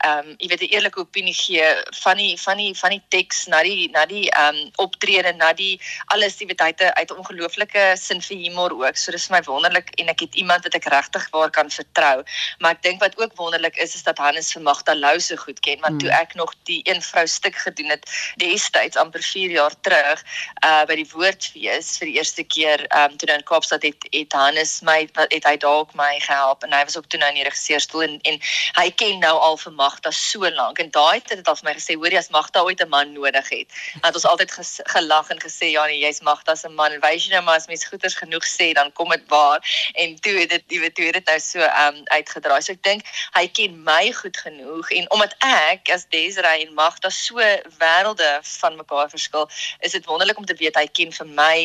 ehm 0.00 0.28
um, 0.28 0.34
jy 0.38 0.48
weet 0.48 0.62
'n 0.64 0.72
eerlike 0.74 1.00
opinie 1.00 1.34
gee 1.34 1.64
van 2.02 2.16
die 2.16 2.36
van 2.40 2.56
die 2.56 2.74
van 2.74 2.90
die 2.90 3.02
teks 3.08 3.46
na 3.46 3.62
die 3.62 3.90
na 3.92 4.06
die 4.06 4.30
ehm 4.30 4.56
um, 4.56 4.70
optrede 4.76 5.32
na 5.36 5.52
die 5.52 5.80
alles 6.06 6.38
jy 6.40 6.46
weet 6.46 6.60
hy 6.60 6.70
het 6.72 6.82
uit 6.82 7.10
'n 7.10 7.20
ongelooflike 7.20 7.82
sin 7.96 8.20
vir 8.20 8.36
humor 8.36 8.72
ook. 8.72 8.96
So 8.96 9.12
dis 9.12 9.26
vir 9.26 9.36
my 9.36 9.42
wonderlik 9.44 9.90
en 10.00 10.08
ek 10.08 10.20
het 10.20 10.34
iemand 10.34 10.64
wat 10.64 10.74
ek 10.74 10.88
regtig 10.88 11.28
waar 11.30 11.50
kan 11.50 11.70
vertrou. 11.70 12.24
Maar 12.58 12.72
ek 12.72 12.82
dink 12.82 13.00
wat 13.00 13.18
ook 13.20 13.36
wonderlik 13.36 13.76
is 13.76 13.94
is 13.94 14.02
dat 14.02 14.18
Hannes 14.18 14.52
vir 14.52 14.62
Magda 14.62 14.94
Lou 14.94 15.20
so 15.20 15.36
goed 15.36 15.60
ken 15.60 15.80
want 15.80 16.00
hmm. 16.00 16.08
toe 16.08 16.10
ek 16.10 16.34
nog 16.34 16.54
die 16.64 16.80
een 16.84 17.02
vrou 17.02 17.26
stuk 17.26 17.56
gedoen 17.56 17.90
het 17.90 18.08
destyds 18.36 18.96
amper 18.96 19.22
4 19.22 19.50
jaar 19.50 19.74
terug 19.80 20.24
uh 20.64 20.84
by 20.86 20.96
die 20.96 21.08
woordfees 21.12 21.98
vir 21.98 22.06
die 22.06 22.16
eerste 22.16 22.44
keer 22.44 22.86
ehm 22.88 23.12
um, 23.12 23.16
toe 23.16 23.28
in 23.28 23.44
Kaapstad 23.44 23.82
het 23.82 24.08
het 24.10 24.32
Hannes 24.32 24.80
my 24.80 25.08
het 25.28 25.44
hy 25.44 25.56
dalk 25.56 25.94
my 25.94 26.18
gehelp 26.20 26.64
en 26.64 26.72
hy 26.72 26.84
was 26.84 26.96
ook 26.96 27.06
toe 27.06 27.20
nou 27.20 27.28
in 27.28 27.40
die 27.42 27.48
regisseurstoel 27.48 28.02
en 28.08 28.18
en 28.24 28.40
hy 28.80 28.90
ken 28.90 29.18
nou 29.20 29.36
al 29.38 29.56
vir 29.56 29.72
Magda 29.72 29.89
Magda 29.90 30.10
so 30.12 30.46
lank 30.54 30.78
en 30.78 30.90
daai 30.94 31.18
het 31.18 31.32
dit 31.34 31.48
al 31.48 31.56
vir 31.58 31.66
my 31.66 31.72
gesê 31.74 31.96
hoor 31.98 32.14
jy 32.14 32.20
as 32.20 32.30
Magda 32.30 32.62
ooit 32.62 32.80
'n 32.84 32.88
man 32.88 33.12
nodig 33.12 33.48
het. 33.50 33.68
Want 34.02 34.14
ons 34.14 34.26
altyd 34.32 34.52
gelag 34.94 35.30
en 35.34 35.40
gesê 35.42 35.72
ja 35.72 35.86
nee 35.86 35.98
jy's 36.04 36.20
Magda 36.20 36.54
se 36.54 36.68
man 36.68 36.92
en 36.92 37.00
wys 37.00 37.26
jy 37.26 37.32
nou 37.34 37.42
maar 37.42 37.56
as 37.56 37.66
mens 37.66 37.84
goeders 37.90 38.14
genoeg 38.14 38.46
sê 38.46 38.72
dan 38.78 38.92
kom 38.92 39.10
dit 39.10 39.24
waar 39.28 39.60
en 39.94 40.16
toe 40.20 40.36
het 40.38 40.50
dit 40.50 40.64
jy 40.68 40.80
weet 40.80 40.94
toe 40.94 41.06
het 41.06 41.18
dit 41.18 41.26
nou 41.26 41.38
so 41.40 41.60
um 41.84 42.02
uitgedraai. 42.06 42.62
So 42.62 42.72
ek 42.72 42.82
dink 42.82 43.02
hy 43.34 43.46
ken 43.48 43.82
my 43.84 44.12
goed 44.12 44.36
genoeg 44.36 44.90
en 44.90 45.10
omdat 45.10 45.34
ek 45.40 45.90
as 45.90 46.06
Desiree 46.14 46.66
en 46.66 46.74
Magda 46.74 47.10
so 47.10 47.42
wêrelde 47.82 48.30
van 48.42 48.76
mekaar 48.76 49.10
verskil, 49.10 49.48
is 49.80 49.92
dit 49.92 50.06
wonderlik 50.06 50.38
om 50.38 50.46
te 50.46 50.54
weet 50.54 50.76
hy 50.76 50.86
ken 50.86 51.12
vir 51.12 51.26
my 51.26 51.56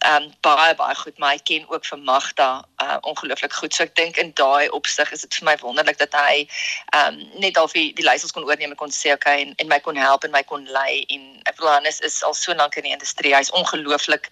ehm 0.00 0.22
um, 0.22 0.32
baie 0.40 0.74
baie 0.74 0.94
goed, 0.94 1.18
maar 1.18 1.34
hy 1.34 1.40
ken 1.44 1.64
ook 1.68 1.84
vir 1.84 1.98
Magda 1.98 2.64
uh 2.82 2.96
ongelooflik 3.00 3.52
goed. 3.52 3.74
So 3.74 3.84
ek 3.84 3.94
dink 3.98 4.16
in 4.16 4.30
daai 4.32 4.70
opsig 4.72 5.10
is 5.12 5.20
dit 5.26 5.34
vir 5.36 5.44
my 5.44 5.56
wonderlik 5.60 5.98
dat 6.00 6.14
hy 6.16 6.46
ehm 6.96 7.18
um, 7.18 7.40
net 7.42 7.58
al 7.60 7.68
die 7.68 7.92
die 7.98 8.06
leiersels 8.06 8.32
kon 8.32 8.46
oorneem 8.48 8.72
en 8.72 8.78
kon 8.80 8.94
sê 8.96 9.12
okay 9.12 9.42
en, 9.42 9.52
en 9.60 9.68
my 9.68 9.76
kon 9.84 10.00
help 10.00 10.24
en 10.24 10.32
my 10.32 10.40
kon 10.48 10.64
lei 10.72 11.04
en 11.12 11.26
ek 11.44 11.58
bedoel 11.58 11.72
Hannes 11.74 12.00
is 12.08 12.16
al 12.24 12.32
so 12.34 12.54
lank 12.56 12.78
in 12.80 12.88
die 12.88 12.94
industrie. 12.96 13.34
Hy's 13.36 13.52
ongelooflik 13.60 14.30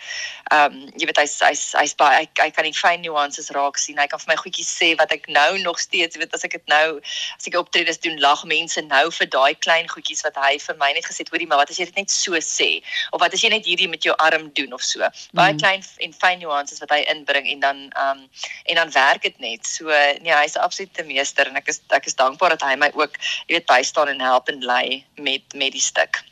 ehm 0.53 0.79
um, 0.79 0.79
jy 0.97 1.11
weet 1.11 1.21
hy's 1.21 1.37
hy's 1.45 1.67
hy's 1.77 1.93
baie 2.01 2.23
hy, 2.23 2.25
hy 2.41 2.49
kan 2.57 2.65
die 2.65 2.73
fyn 2.79 3.05
nuances 3.05 3.53
raak 3.59 3.77
sien. 3.77 4.01
Hy 4.01 4.09
kan 4.09 4.25
vir 4.25 4.33
my 4.33 4.39
goedjies 4.41 4.73
sê 4.73 4.95
wat 4.97 5.13
ek 5.13 5.29
nou 5.29 5.59
nog 5.67 5.83
steeds 5.85 6.17
weet 6.17 6.33
as 6.33 6.49
ek 6.49 6.57
dit 6.57 6.73
nou 6.73 6.97
as 7.37 7.51
ek 7.53 7.61
optredes 7.61 8.01
doen 8.09 8.17
lag 8.25 8.47
mense 8.49 8.87
nou 8.89 9.05
vir 9.21 9.33
daai 9.37 9.53
klein 9.69 9.93
goedjies 9.93 10.25
wat 10.25 10.41
hy 10.47 10.57
vir 10.65 10.81
my 10.81 10.95
net 10.97 11.05
gesê 11.13 11.27
het 11.27 11.37
hoorie 11.37 11.51
maar 11.53 11.61
wat 11.61 11.77
as 11.77 11.85
jy 11.85 11.91
dit 11.93 12.01
net 12.01 12.17
so 12.17 12.41
sê 12.41 12.73
of 13.13 13.21
wat 13.21 13.37
as 13.37 13.45
jy 13.45 13.53
net 13.53 13.69
hierdie 13.69 13.93
met 13.93 14.09
jou 14.09 14.17
arm 14.17 14.49
doen 14.57 14.73
of 14.73 14.81
so. 14.81 15.05
Baie. 15.37 15.58
Klein 15.61 15.85
en 16.05 16.13
fyn 16.13 16.39
nuances 16.43 16.81
wat 16.83 16.95
hy 16.95 17.03
inbring 17.15 17.47
en 17.53 17.61
dan 17.61 17.85
ehm 17.91 18.19
um, 18.19 18.25
en 18.65 18.81
dan 18.83 18.91
werk 18.93 19.23
dit 19.23 19.39
net. 19.39 19.67
So 19.67 19.93
nee, 20.23 20.33
hy's 20.33 20.57
'n 20.57 20.65
absolute 20.67 21.05
meester 21.05 21.47
en 21.47 21.57
ek 21.57 21.69
is 21.69 21.81
ek 21.89 22.07
is 22.07 22.15
dankbaar 22.15 22.57
dat 22.57 22.63
hy 22.63 22.75
my 22.77 22.91
ook 22.95 23.15
jy 23.47 23.59
weet 23.59 23.67
bystaan 23.67 24.09
en 24.09 24.21
help 24.21 24.49
en 24.49 24.65
lei 24.65 25.05
met 25.17 25.43
met 25.55 25.73
die 25.73 25.87
stuk. 25.91 26.23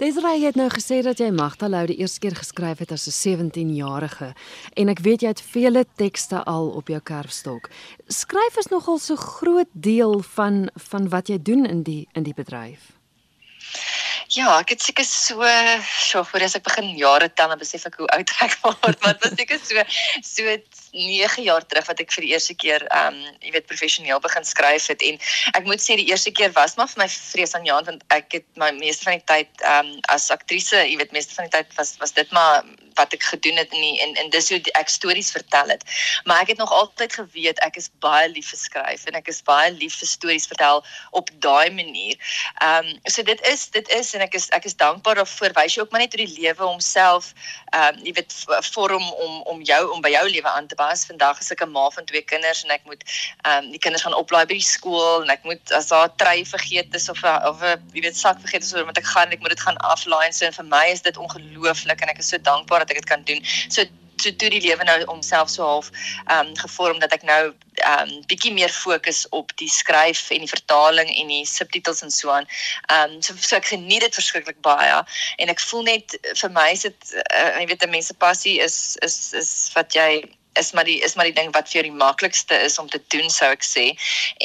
Desiree 0.00 0.46
het 0.46 0.56
nou 0.56 0.70
gesê 0.72 1.02
dat 1.04 1.18
jy 1.20 1.26
Magdalou 1.28 1.82
die 1.86 1.98
eerste 2.00 2.22
keer 2.22 2.32
geskryf 2.32 2.78
het 2.80 2.92
as 2.92 3.04
'n 3.06 3.16
17-jarige 3.52 4.32
en 4.74 4.88
ek 4.88 4.98
weet 4.98 5.20
jy 5.20 5.28
het 5.28 5.42
vele 5.42 5.84
tekste 5.96 6.44
al 6.44 6.70
op 6.70 6.88
jou 6.88 7.00
kerfstok. 7.00 7.68
Skryf 8.08 8.56
is 8.56 8.70
nogal 8.70 8.98
so 8.98 9.16
groot 9.16 9.68
deel 9.72 10.22
van 10.22 10.70
van 10.74 11.08
wat 11.08 11.28
jy 11.28 11.38
doen 11.42 11.66
in 11.66 11.82
die 11.82 12.08
in 12.12 12.22
die 12.22 12.34
bedryf. 12.34 12.99
Ja, 14.30 14.60
ek 14.62 14.76
het 14.76 14.82
seker 14.84 15.04
so, 15.04 15.42
so 15.98 16.22
voor 16.22 16.44
as 16.46 16.54
ek 16.54 16.62
begin 16.62 16.92
jare 16.94 17.26
tel, 17.34 17.50
dan 17.50 17.58
besef 17.58 17.88
ek 17.88 17.96
hoe 17.98 18.06
oud 18.14 18.34
ek 18.46 18.52
word, 18.62 19.00
want 19.02 19.24
was 19.24 19.34
seker 19.34 19.58
so 19.58 19.82
so 20.22 20.54
9 20.92 21.42
jaar 21.42 21.66
terug 21.66 21.86
wat 21.86 22.00
ek 22.00 22.12
vir 22.12 22.26
die 22.26 22.32
eerste 22.34 22.54
keer 22.54 22.84
ehm 22.88 23.14
um, 23.14 23.38
jy 23.44 23.54
weet 23.56 23.68
professioneel 23.70 24.20
begin 24.20 24.44
skryf 24.44 24.88
het 24.92 25.02
en 25.06 25.18
ek 25.54 25.64
moet 25.68 25.82
sê 25.82 25.96
die 26.00 26.08
eerste 26.10 26.32
keer 26.34 26.52
was 26.56 26.76
maar 26.76 26.90
vir 26.92 27.04
my 27.04 27.08
vrees 27.14 27.54
aan 27.54 27.66
Jan 27.68 27.86
want 27.88 28.04
ek 28.16 28.40
het 28.40 28.46
my 28.60 28.70
meeste 28.78 29.08
van 29.08 29.18
die 29.18 29.26
tyd 29.32 29.64
ehm 29.64 29.94
um, 29.94 29.98
as 30.14 30.30
aktrise, 30.34 30.84
jy 30.86 30.96
weet 31.00 31.12
meeste 31.16 31.34
van 31.34 31.48
die 31.48 31.56
tyd 31.58 31.74
was 31.78 31.96
was 32.02 32.16
dit 32.16 32.30
maar 32.36 32.64
wat 32.98 33.14
ek 33.16 33.22
gedoen 33.22 33.56
het 33.60 33.72
in 33.72 33.80
die, 33.80 33.96
en 34.04 34.14
en 34.20 34.30
dis 34.34 34.48
hoe 34.52 34.58
ek 34.78 34.90
stories 34.92 35.30
vertel 35.34 35.72
het. 35.72 35.84
Maar 36.28 36.42
ek 36.44 36.52
het 36.54 36.60
nog 36.62 36.72
altyd 36.74 37.14
geweet 37.20 37.62
ek 37.66 37.78
is 37.80 37.90
baie 38.04 38.28
lief 38.32 38.50
vir 38.52 38.60
skryf 38.60 39.06
en 39.08 39.18
ek 39.20 39.30
is 39.32 39.42
baie 39.46 39.70
lief 39.76 39.96
vir 40.00 40.10
stories 40.10 40.48
vertel 40.50 40.82
op 41.16 41.30
daai 41.46 41.70
manier. 41.70 42.18
Ehm 42.60 42.90
um, 42.90 42.98
so 43.04 43.22
dit 43.26 43.40
is 43.52 43.68
dit 43.76 43.88
is 43.98 44.14
en 44.14 44.26
ek 44.26 44.34
is 44.38 44.48
ek 44.56 44.68
is 44.68 44.76
dankbaar 44.76 45.22
daarvoor. 45.22 45.54
Wys 45.60 45.76
jy 45.76 45.84
ook 45.84 45.94
maar 45.94 46.04
net 46.04 46.16
hoe 46.16 46.24
die 46.26 46.40
lewe 46.40 46.64
homself 46.64 47.32
ehm 47.72 48.00
um, 48.00 48.04
jy 48.06 48.16
weet 48.18 48.36
vorm 48.74 49.06
om 49.12 49.42
om 49.54 49.62
jou 49.72 49.82
om 49.94 50.04
by 50.04 50.12
jou 50.16 50.26
lewe 50.28 50.48
aan 50.48 50.66
te 50.66 50.79
pas. 50.80 51.04
Vandag 51.10 51.40
is 51.44 51.52
ek 51.54 51.62
'n 51.64 51.72
ma 51.76 51.86
van 51.96 52.08
twee 52.10 52.24
kinders 52.32 52.64
en 52.64 52.74
ek 52.76 52.84
moet 52.90 53.02
ehm 53.10 53.64
um, 53.64 53.70
die 53.74 53.82
kinders 53.84 54.04
gaan 54.06 54.18
oplaai 54.22 54.44
by 54.50 54.56
die 54.60 54.70
skool 54.74 55.22
en 55.24 55.30
ek 55.36 55.44
moet 55.48 55.72
as 55.78 55.90
daar 55.92 56.08
'n 56.08 56.16
trei 56.22 56.38
vergeet 56.54 56.94
is 57.00 57.08
of 57.14 57.22
of 57.50 57.62
'n 57.62 57.78
jy 57.96 58.04
weet 58.06 58.16
sak 58.24 58.40
vergeet 58.44 58.64
is, 58.66 58.74
moet 58.90 59.02
ek 59.02 59.12
gaan 59.14 59.32
ek 59.36 59.42
moet 59.44 59.54
dit 59.56 59.66
gaan 59.66 59.80
aflaai 59.94 60.26
en 60.26 60.36
so 60.36 60.46
en 60.46 60.58
vir 60.60 60.68
my 60.76 60.86
is 60.96 61.06
dit 61.08 61.16
ongelooflik 61.24 62.00
en 62.02 62.12
ek 62.14 62.22
is 62.24 62.32
so 62.34 62.38
dankbaar 62.50 62.80
dat 62.84 62.90
ek 62.90 63.00
dit 63.02 63.10
kan 63.12 63.22
doen. 63.24 63.42
So 63.68 63.84
so 64.20 64.30
toe 64.36 64.50
die 64.52 64.60
lewe 64.60 64.84
nou 64.84 64.96
homself 65.08 65.50
so 65.50 65.64
half 65.64 65.90
ehm 65.90 66.50
um, 66.50 66.56
gevorm 66.62 66.98
dat 67.02 67.12
ek 67.16 67.24
nou 67.28 67.42
ehm 67.50 68.08
um, 68.08 68.24
bietjie 68.32 68.52
meer 68.56 68.72
fokus 68.72 69.22
op 69.36 69.54
die 69.62 69.70
skryf 69.72 70.28
en 70.34 70.44
die 70.44 70.52
vertaling 70.52 71.12
en 71.14 71.32
die 71.32 71.44
subtitels 71.48 72.02
en 72.06 72.12
so 72.16 72.32
aan. 72.34 72.48
Ehm 72.88 73.16
um, 73.16 73.22
so, 73.22 73.36
so 73.36 73.56
ek 73.56 73.70
geniet 73.72 74.04
dit 74.06 74.18
verskriklik 74.20 74.60
baie 74.66 74.98
en 75.36 75.54
ek 75.54 75.64
voel 75.70 75.86
net 75.92 76.18
vir 76.42 76.52
my 76.58 76.68
is 76.76 76.84
dit 76.88 77.16
uh, 77.22 77.48
jy 77.60 77.66
weet 77.72 77.86
'n 77.86 77.96
mens 77.96 78.12
se 78.12 78.18
passie 78.26 78.58
is 78.68 78.76
is 79.08 79.18
is 79.44 79.54
wat 79.76 79.96
jy 79.96 80.10
is 80.60 80.72
maar 80.76 80.86
die 80.88 81.00
is 81.06 81.16
maar 81.16 81.28
die 81.28 81.36
ding 81.36 81.52
wat 81.56 81.68
vir 81.70 81.80
jou 81.80 81.86
die 81.88 82.02
maklikste 82.04 82.60
is 82.68 82.78
om 82.78 82.88
te 82.92 83.00
doen 83.14 83.30
sou 83.32 83.50
ek 83.56 83.66
sê. 83.66 83.86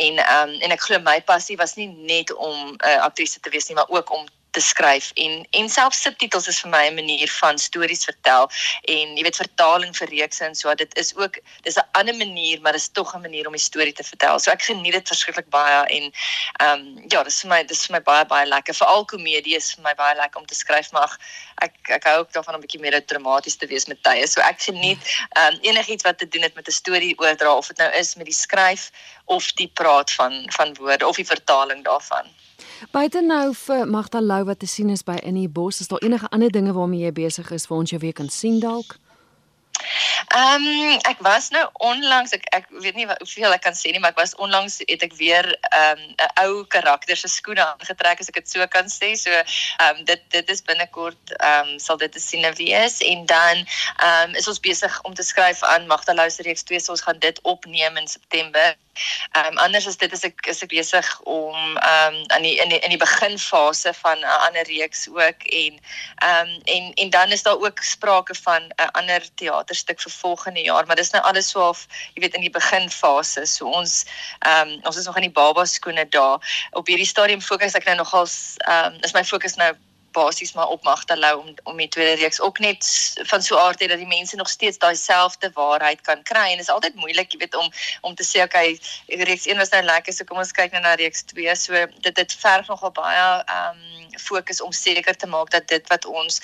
En 0.06 0.22
ehm 0.24 0.56
um, 0.56 0.56
en 0.66 0.76
ek 0.76 0.88
glo 0.88 1.02
my 1.04 1.20
passie 1.32 1.60
was 1.62 1.76
nie 1.80 1.92
net 2.08 2.34
om 2.34 2.56
'n 2.56 2.80
uh, 2.82 2.98
aktrise 3.10 3.40
te 3.40 3.54
wees 3.54 3.68
nie, 3.68 3.78
maar 3.80 3.92
ook 3.98 4.12
om 4.20 4.26
te 4.56 4.64
skryf 4.64 5.12
en 5.20 5.34
en 5.60 5.70
selfs 5.70 6.02
subtitels 6.06 6.48
is 6.52 6.60
vir 6.64 6.72
my 6.72 6.84
'n 6.88 6.96
manier 6.96 7.32
van 7.40 7.58
stories 7.60 8.06
vertel 8.08 8.48
en 8.96 9.18
jy 9.18 9.24
weet 9.28 9.42
vertaling 9.42 9.96
vir 10.00 10.08
reekse 10.14 10.46
en 10.48 10.56
so 10.56 10.76
dit 10.76 10.98
is 11.04 11.12
ook 11.16 11.40
dis 11.68 11.78
'n 11.82 11.88
ander 12.00 12.16
manier 12.16 12.62
maar 12.62 12.78
dis 12.78 12.88
tog 13.00 13.16
'n 13.16 13.22
manier 13.22 13.48
om 13.48 13.58
die 13.58 13.68
storie 13.70 13.94
te 13.94 14.04
vertel. 14.04 14.40
So 14.40 14.52
ek 14.52 14.64
geniet 14.70 14.94
dit 14.94 15.08
verskriklik 15.08 15.50
baie 15.50 15.80
en 15.98 16.04
ehm 16.66 16.80
um, 16.80 17.04
ja, 17.10 17.24
dis 17.24 17.42
vir 17.42 17.50
my 17.50 17.64
dis 17.64 17.86
vir 17.86 17.96
my 17.98 18.02
baie 18.12 18.26
baie 18.26 18.46
lekker. 18.46 18.74
Veral 18.74 19.06
komedie 19.06 19.56
is 19.56 19.74
vir 19.74 19.84
my 19.84 19.94
baie 19.94 20.16
lekker 20.16 20.40
om 20.40 20.46
te 20.46 20.56
skryf 20.56 20.92
maar 20.92 21.18
ek 21.62 21.74
ek 21.98 22.04
hou 22.04 22.18
ook 22.20 22.32
daarvan 22.32 22.56
om 22.56 22.62
'n 22.62 22.66
bietjie 22.66 22.82
meer 22.82 23.06
dramaties 23.06 23.56
te 23.58 23.68
wees 23.68 23.86
met 23.86 24.04
tye. 24.04 24.28
So 24.28 24.42
ek 24.42 24.62
geniet 24.62 25.00
ehm 25.36 25.54
um, 25.54 25.60
enigiets 25.62 26.04
wat 26.04 26.18
te 26.18 26.28
doen 26.28 26.48
het 26.48 26.56
met 26.56 26.68
'n 26.68 26.72
storie 26.82 27.20
oordra 27.20 27.52
of 27.56 27.68
dit 27.68 27.78
nou 27.78 27.92
is 27.92 28.16
met 28.16 28.26
die 28.26 28.40
skryf 28.46 28.92
of 29.26 29.52
die 29.54 29.72
praat 29.74 30.12
van 30.12 30.46
van 30.58 30.74
woorde 30.74 31.08
of 31.08 31.16
die 31.16 31.32
vertaling 31.36 31.84
daarvan. 31.84 32.28
Buite 32.92 33.22
nou 33.22 33.54
vir 33.54 33.88
Magda 33.88 34.22
Lou 34.22 34.44
wat 34.46 34.60
te 34.60 34.68
sien 34.68 34.90
is 34.90 35.04
by 35.04 35.18
in 35.24 35.40
die 35.40 35.50
bos, 35.50 35.80
is 35.80 35.88
daar 35.88 36.04
enige 36.04 36.30
ander 36.30 36.52
dinge 36.52 36.74
waarmee 36.74 37.06
jy 37.06 37.12
besig 37.12 37.52
is 37.52 37.68
waar 37.68 37.80
ons 37.84 37.96
jou 37.96 38.02
weer 38.02 38.14
kan 38.14 38.30
sien 38.30 38.60
dalk? 38.60 38.98
Ehm 40.36 40.64
um, 40.68 41.00
ek 41.08 41.20
was 41.24 41.50
nou 41.54 41.64
onlangs 41.88 42.34
ek 42.36 42.46
ek 42.58 42.66
weet 42.84 42.96
nie 42.96 43.06
hoeveel 43.08 43.54
ek 43.56 43.64
kan 43.68 43.76
sê 43.78 43.92
nie 43.92 44.02
maar 44.04 44.12
ek 44.16 44.22
was 44.22 44.36
onlangs 44.46 44.78
het 44.88 45.04
ek 45.08 45.16
weer 45.20 45.48
ehm 45.70 46.02
um, 46.02 46.16
'n 46.26 46.32
ou 46.44 46.64
karakter 46.76 47.20
se 47.20 47.30
skoene 47.32 47.64
aangetrek 47.64 48.20
as 48.20 48.32
ek 48.32 48.40
dit 48.42 48.50
so 48.50 48.68
kan 48.76 48.88
sê. 48.92 49.14
So 49.20 49.32
ehm 49.32 49.46
um, 49.90 50.04
dit 50.12 50.22
dit 50.36 50.50
is 50.56 50.64
binnekort 50.72 51.36
ehm 51.40 51.76
um, 51.76 51.80
sal 51.80 52.00
dit 52.04 52.12
te 52.12 52.20
sien 52.20 52.48
wees 52.62 53.00
en 53.12 53.26
dan 53.26 53.64
ehm 53.64 54.30
um, 54.30 54.36
is 54.36 54.48
ons 54.48 54.64
besig 54.70 55.02
om 55.04 55.14
te 55.14 55.24
skryf 55.24 55.64
aan 55.64 55.88
Magda 55.88 56.14
Lou 56.14 56.30
se 56.30 56.44
reeks 56.44 56.64
2 56.64 56.80
so 56.80 56.92
ons 56.92 57.06
gaan 57.08 57.20
dit 57.20 57.40
opneem 57.44 57.98
in 57.98 58.08
September. 58.08 58.76
Ehm 59.32 59.46
um, 59.46 59.58
anders 59.58 59.88
as 59.88 59.98
dit 59.98 60.12
is 60.12 60.24
ek 60.24 60.48
is 60.48 60.62
ek 60.64 60.70
besig 60.70 61.08
om 61.22 61.56
ehm 61.78 62.16
um, 62.16 62.24
aan 62.36 62.42
die 62.48 62.56
in 62.64 62.70
die 62.70 62.80
in 62.80 62.94
die 62.94 63.02
beginfase 63.02 63.94
van 63.94 64.20
'n 64.20 64.40
ander 64.48 64.66
reeks 64.68 65.08
ook 65.10 65.48
en 65.62 65.80
ehm 66.16 66.48
um, 66.48 66.62
en 66.76 66.94
en 66.94 67.10
dan 67.10 67.32
is 67.32 67.44
daar 67.44 67.60
ook 67.60 67.80
sprake 67.80 68.36
van 68.36 68.62
'n 68.76 68.92
ander 68.92 69.22
teaterstuk 69.36 70.02
vir 70.02 70.12
volgende 70.12 70.62
jaar, 70.62 70.86
maar 70.86 70.96
dis 70.96 71.12
nou 71.12 71.24
alles 71.24 71.50
so 71.50 71.60
half, 71.60 71.88
jy 72.14 72.22
weet 72.22 72.34
in 72.34 72.42
die 72.48 72.58
beginfase. 72.60 73.46
So 73.46 73.68
ons 73.68 74.06
ehm 74.40 74.70
um, 74.70 74.80
ons 74.84 74.98
is 74.98 75.06
nog 75.06 75.16
in 75.16 75.28
die 75.28 75.38
baba 75.42 75.66
skoene 75.66 76.10
daar. 76.10 76.68
Op 76.72 76.88
hierdie 76.88 77.08
stadium 77.14 77.42
fokus 77.42 77.76
ek 77.76 77.86
nou 77.86 77.96
nogals 77.96 78.56
ehm 78.58 78.94
um, 78.94 78.98
is 79.02 79.14
my 79.14 79.24
fokus 79.24 79.56
nou 79.56 79.74
basies 80.16 80.54
maar 80.58 80.72
op 80.74 80.84
Magdalou 80.88 81.34
om 81.40 81.54
om 81.64 81.78
die 81.78 81.90
tweede 81.96 82.22
reeks 82.22 82.40
ook 82.42 82.60
net 82.64 82.88
van 83.32 83.44
so 83.44 83.58
aard 83.60 83.80
het 83.80 83.90
dat 83.94 84.02
die 84.02 84.08
mense 84.08 84.36
nog 84.36 84.50
steeds 84.50 84.78
daai 84.78 84.96
selfde 84.96 85.52
waarheid 85.54 86.02
kan 86.02 86.24
kry. 86.24 86.48
En 86.52 86.64
is 86.64 86.72
altyd 86.74 86.96
moeilik 86.96 87.32
jy 87.32 87.42
weet 87.44 87.56
om 87.56 87.70
om 88.02 88.16
te 88.16 88.28
sê 88.28 88.44
okay 88.44 88.80
reeks 89.08 89.46
1 89.46 89.58
was 89.58 89.74
nou 89.76 89.84
lekker 89.84 90.14
so 90.14 90.24
kom 90.24 90.42
ons 90.44 90.56
kyk 90.56 90.72
nou 90.72 90.84
na 90.86 90.96
reeks 91.02 91.26
2 91.34 91.56
so 91.56 91.86
dit 92.08 92.16
dit 92.16 92.38
verg 92.46 92.72
nogal 92.72 92.96
baie 93.02 93.28
ehm 93.44 93.84
um, 93.84 93.94
fokus 94.20 94.62
om 94.62 94.72
seker 94.72 95.16
te 95.16 95.28
maak 95.28 95.50
dat 95.52 95.68
dit 95.68 95.88
wat 95.92 96.06
ons 96.06 96.40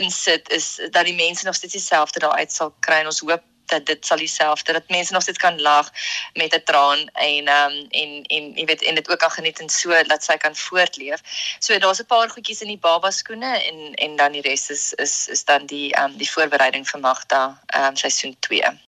insit 0.00 0.50
is 0.50 0.80
dat 0.90 1.04
die 1.04 1.14
mense 1.14 1.44
nog 1.44 1.54
steeds 1.54 1.76
dieselfde 1.78 2.24
daai 2.24 2.44
uit 2.44 2.52
sal 2.52 2.74
kry. 2.80 3.00
En 3.02 3.12
ons 3.12 3.20
hoop 3.20 3.44
dat 3.70 3.86
dit 3.86 4.06
sal 4.06 4.16
dieselfde 4.16 4.72
dat 4.72 4.88
mense 4.88 5.12
nog 5.12 5.22
steeds 5.22 5.38
kan 5.38 5.60
lag 5.60 5.90
met 6.34 6.54
'n 6.54 6.62
traan 6.64 7.08
en 7.12 7.46
ehm 7.46 7.70
um, 7.70 7.86
en 7.90 8.10
en 8.36 8.52
jy 8.54 8.64
weet 8.64 8.82
en 8.82 8.94
dit 8.94 9.10
ook 9.10 9.22
al 9.22 9.30
geniet 9.30 9.60
en 9.60 9.68
so 9.68 10.02
dat 10.02 10.24
sy 10.24 10.36
kan 10.36 10.56
voortleef. 10.56 11.20
So 11.58 11.78
daar's 11.78 12.00
'n 12.00 12.06
paar 12.06 12.28
goedjies 12.30 12.60
in 12.60 12.72
die 12.74 12.84
baba 12.86 13.10
skoene 13.10 13.52
en 13.68 13.94
en 13.94 14.16
dan 14.16 14.32
die 14.32 14.42
res 14.42 14.70
is 14.70 14.92
is 14.92 15.28
is 15.28 15.44
dan 15.44 15.66
die 15.66 15.92
ehm 15.94 16.04
um, 16.04 16.16
die 16.16 16.30
voorbereiding 16.30 16.88
vir 16.88 17.00
Magda 17.00 17.60
ehm 17.66 17.84
um, 17.84 17.96
seisoen 17.96 18.36
2. 18.38 18.88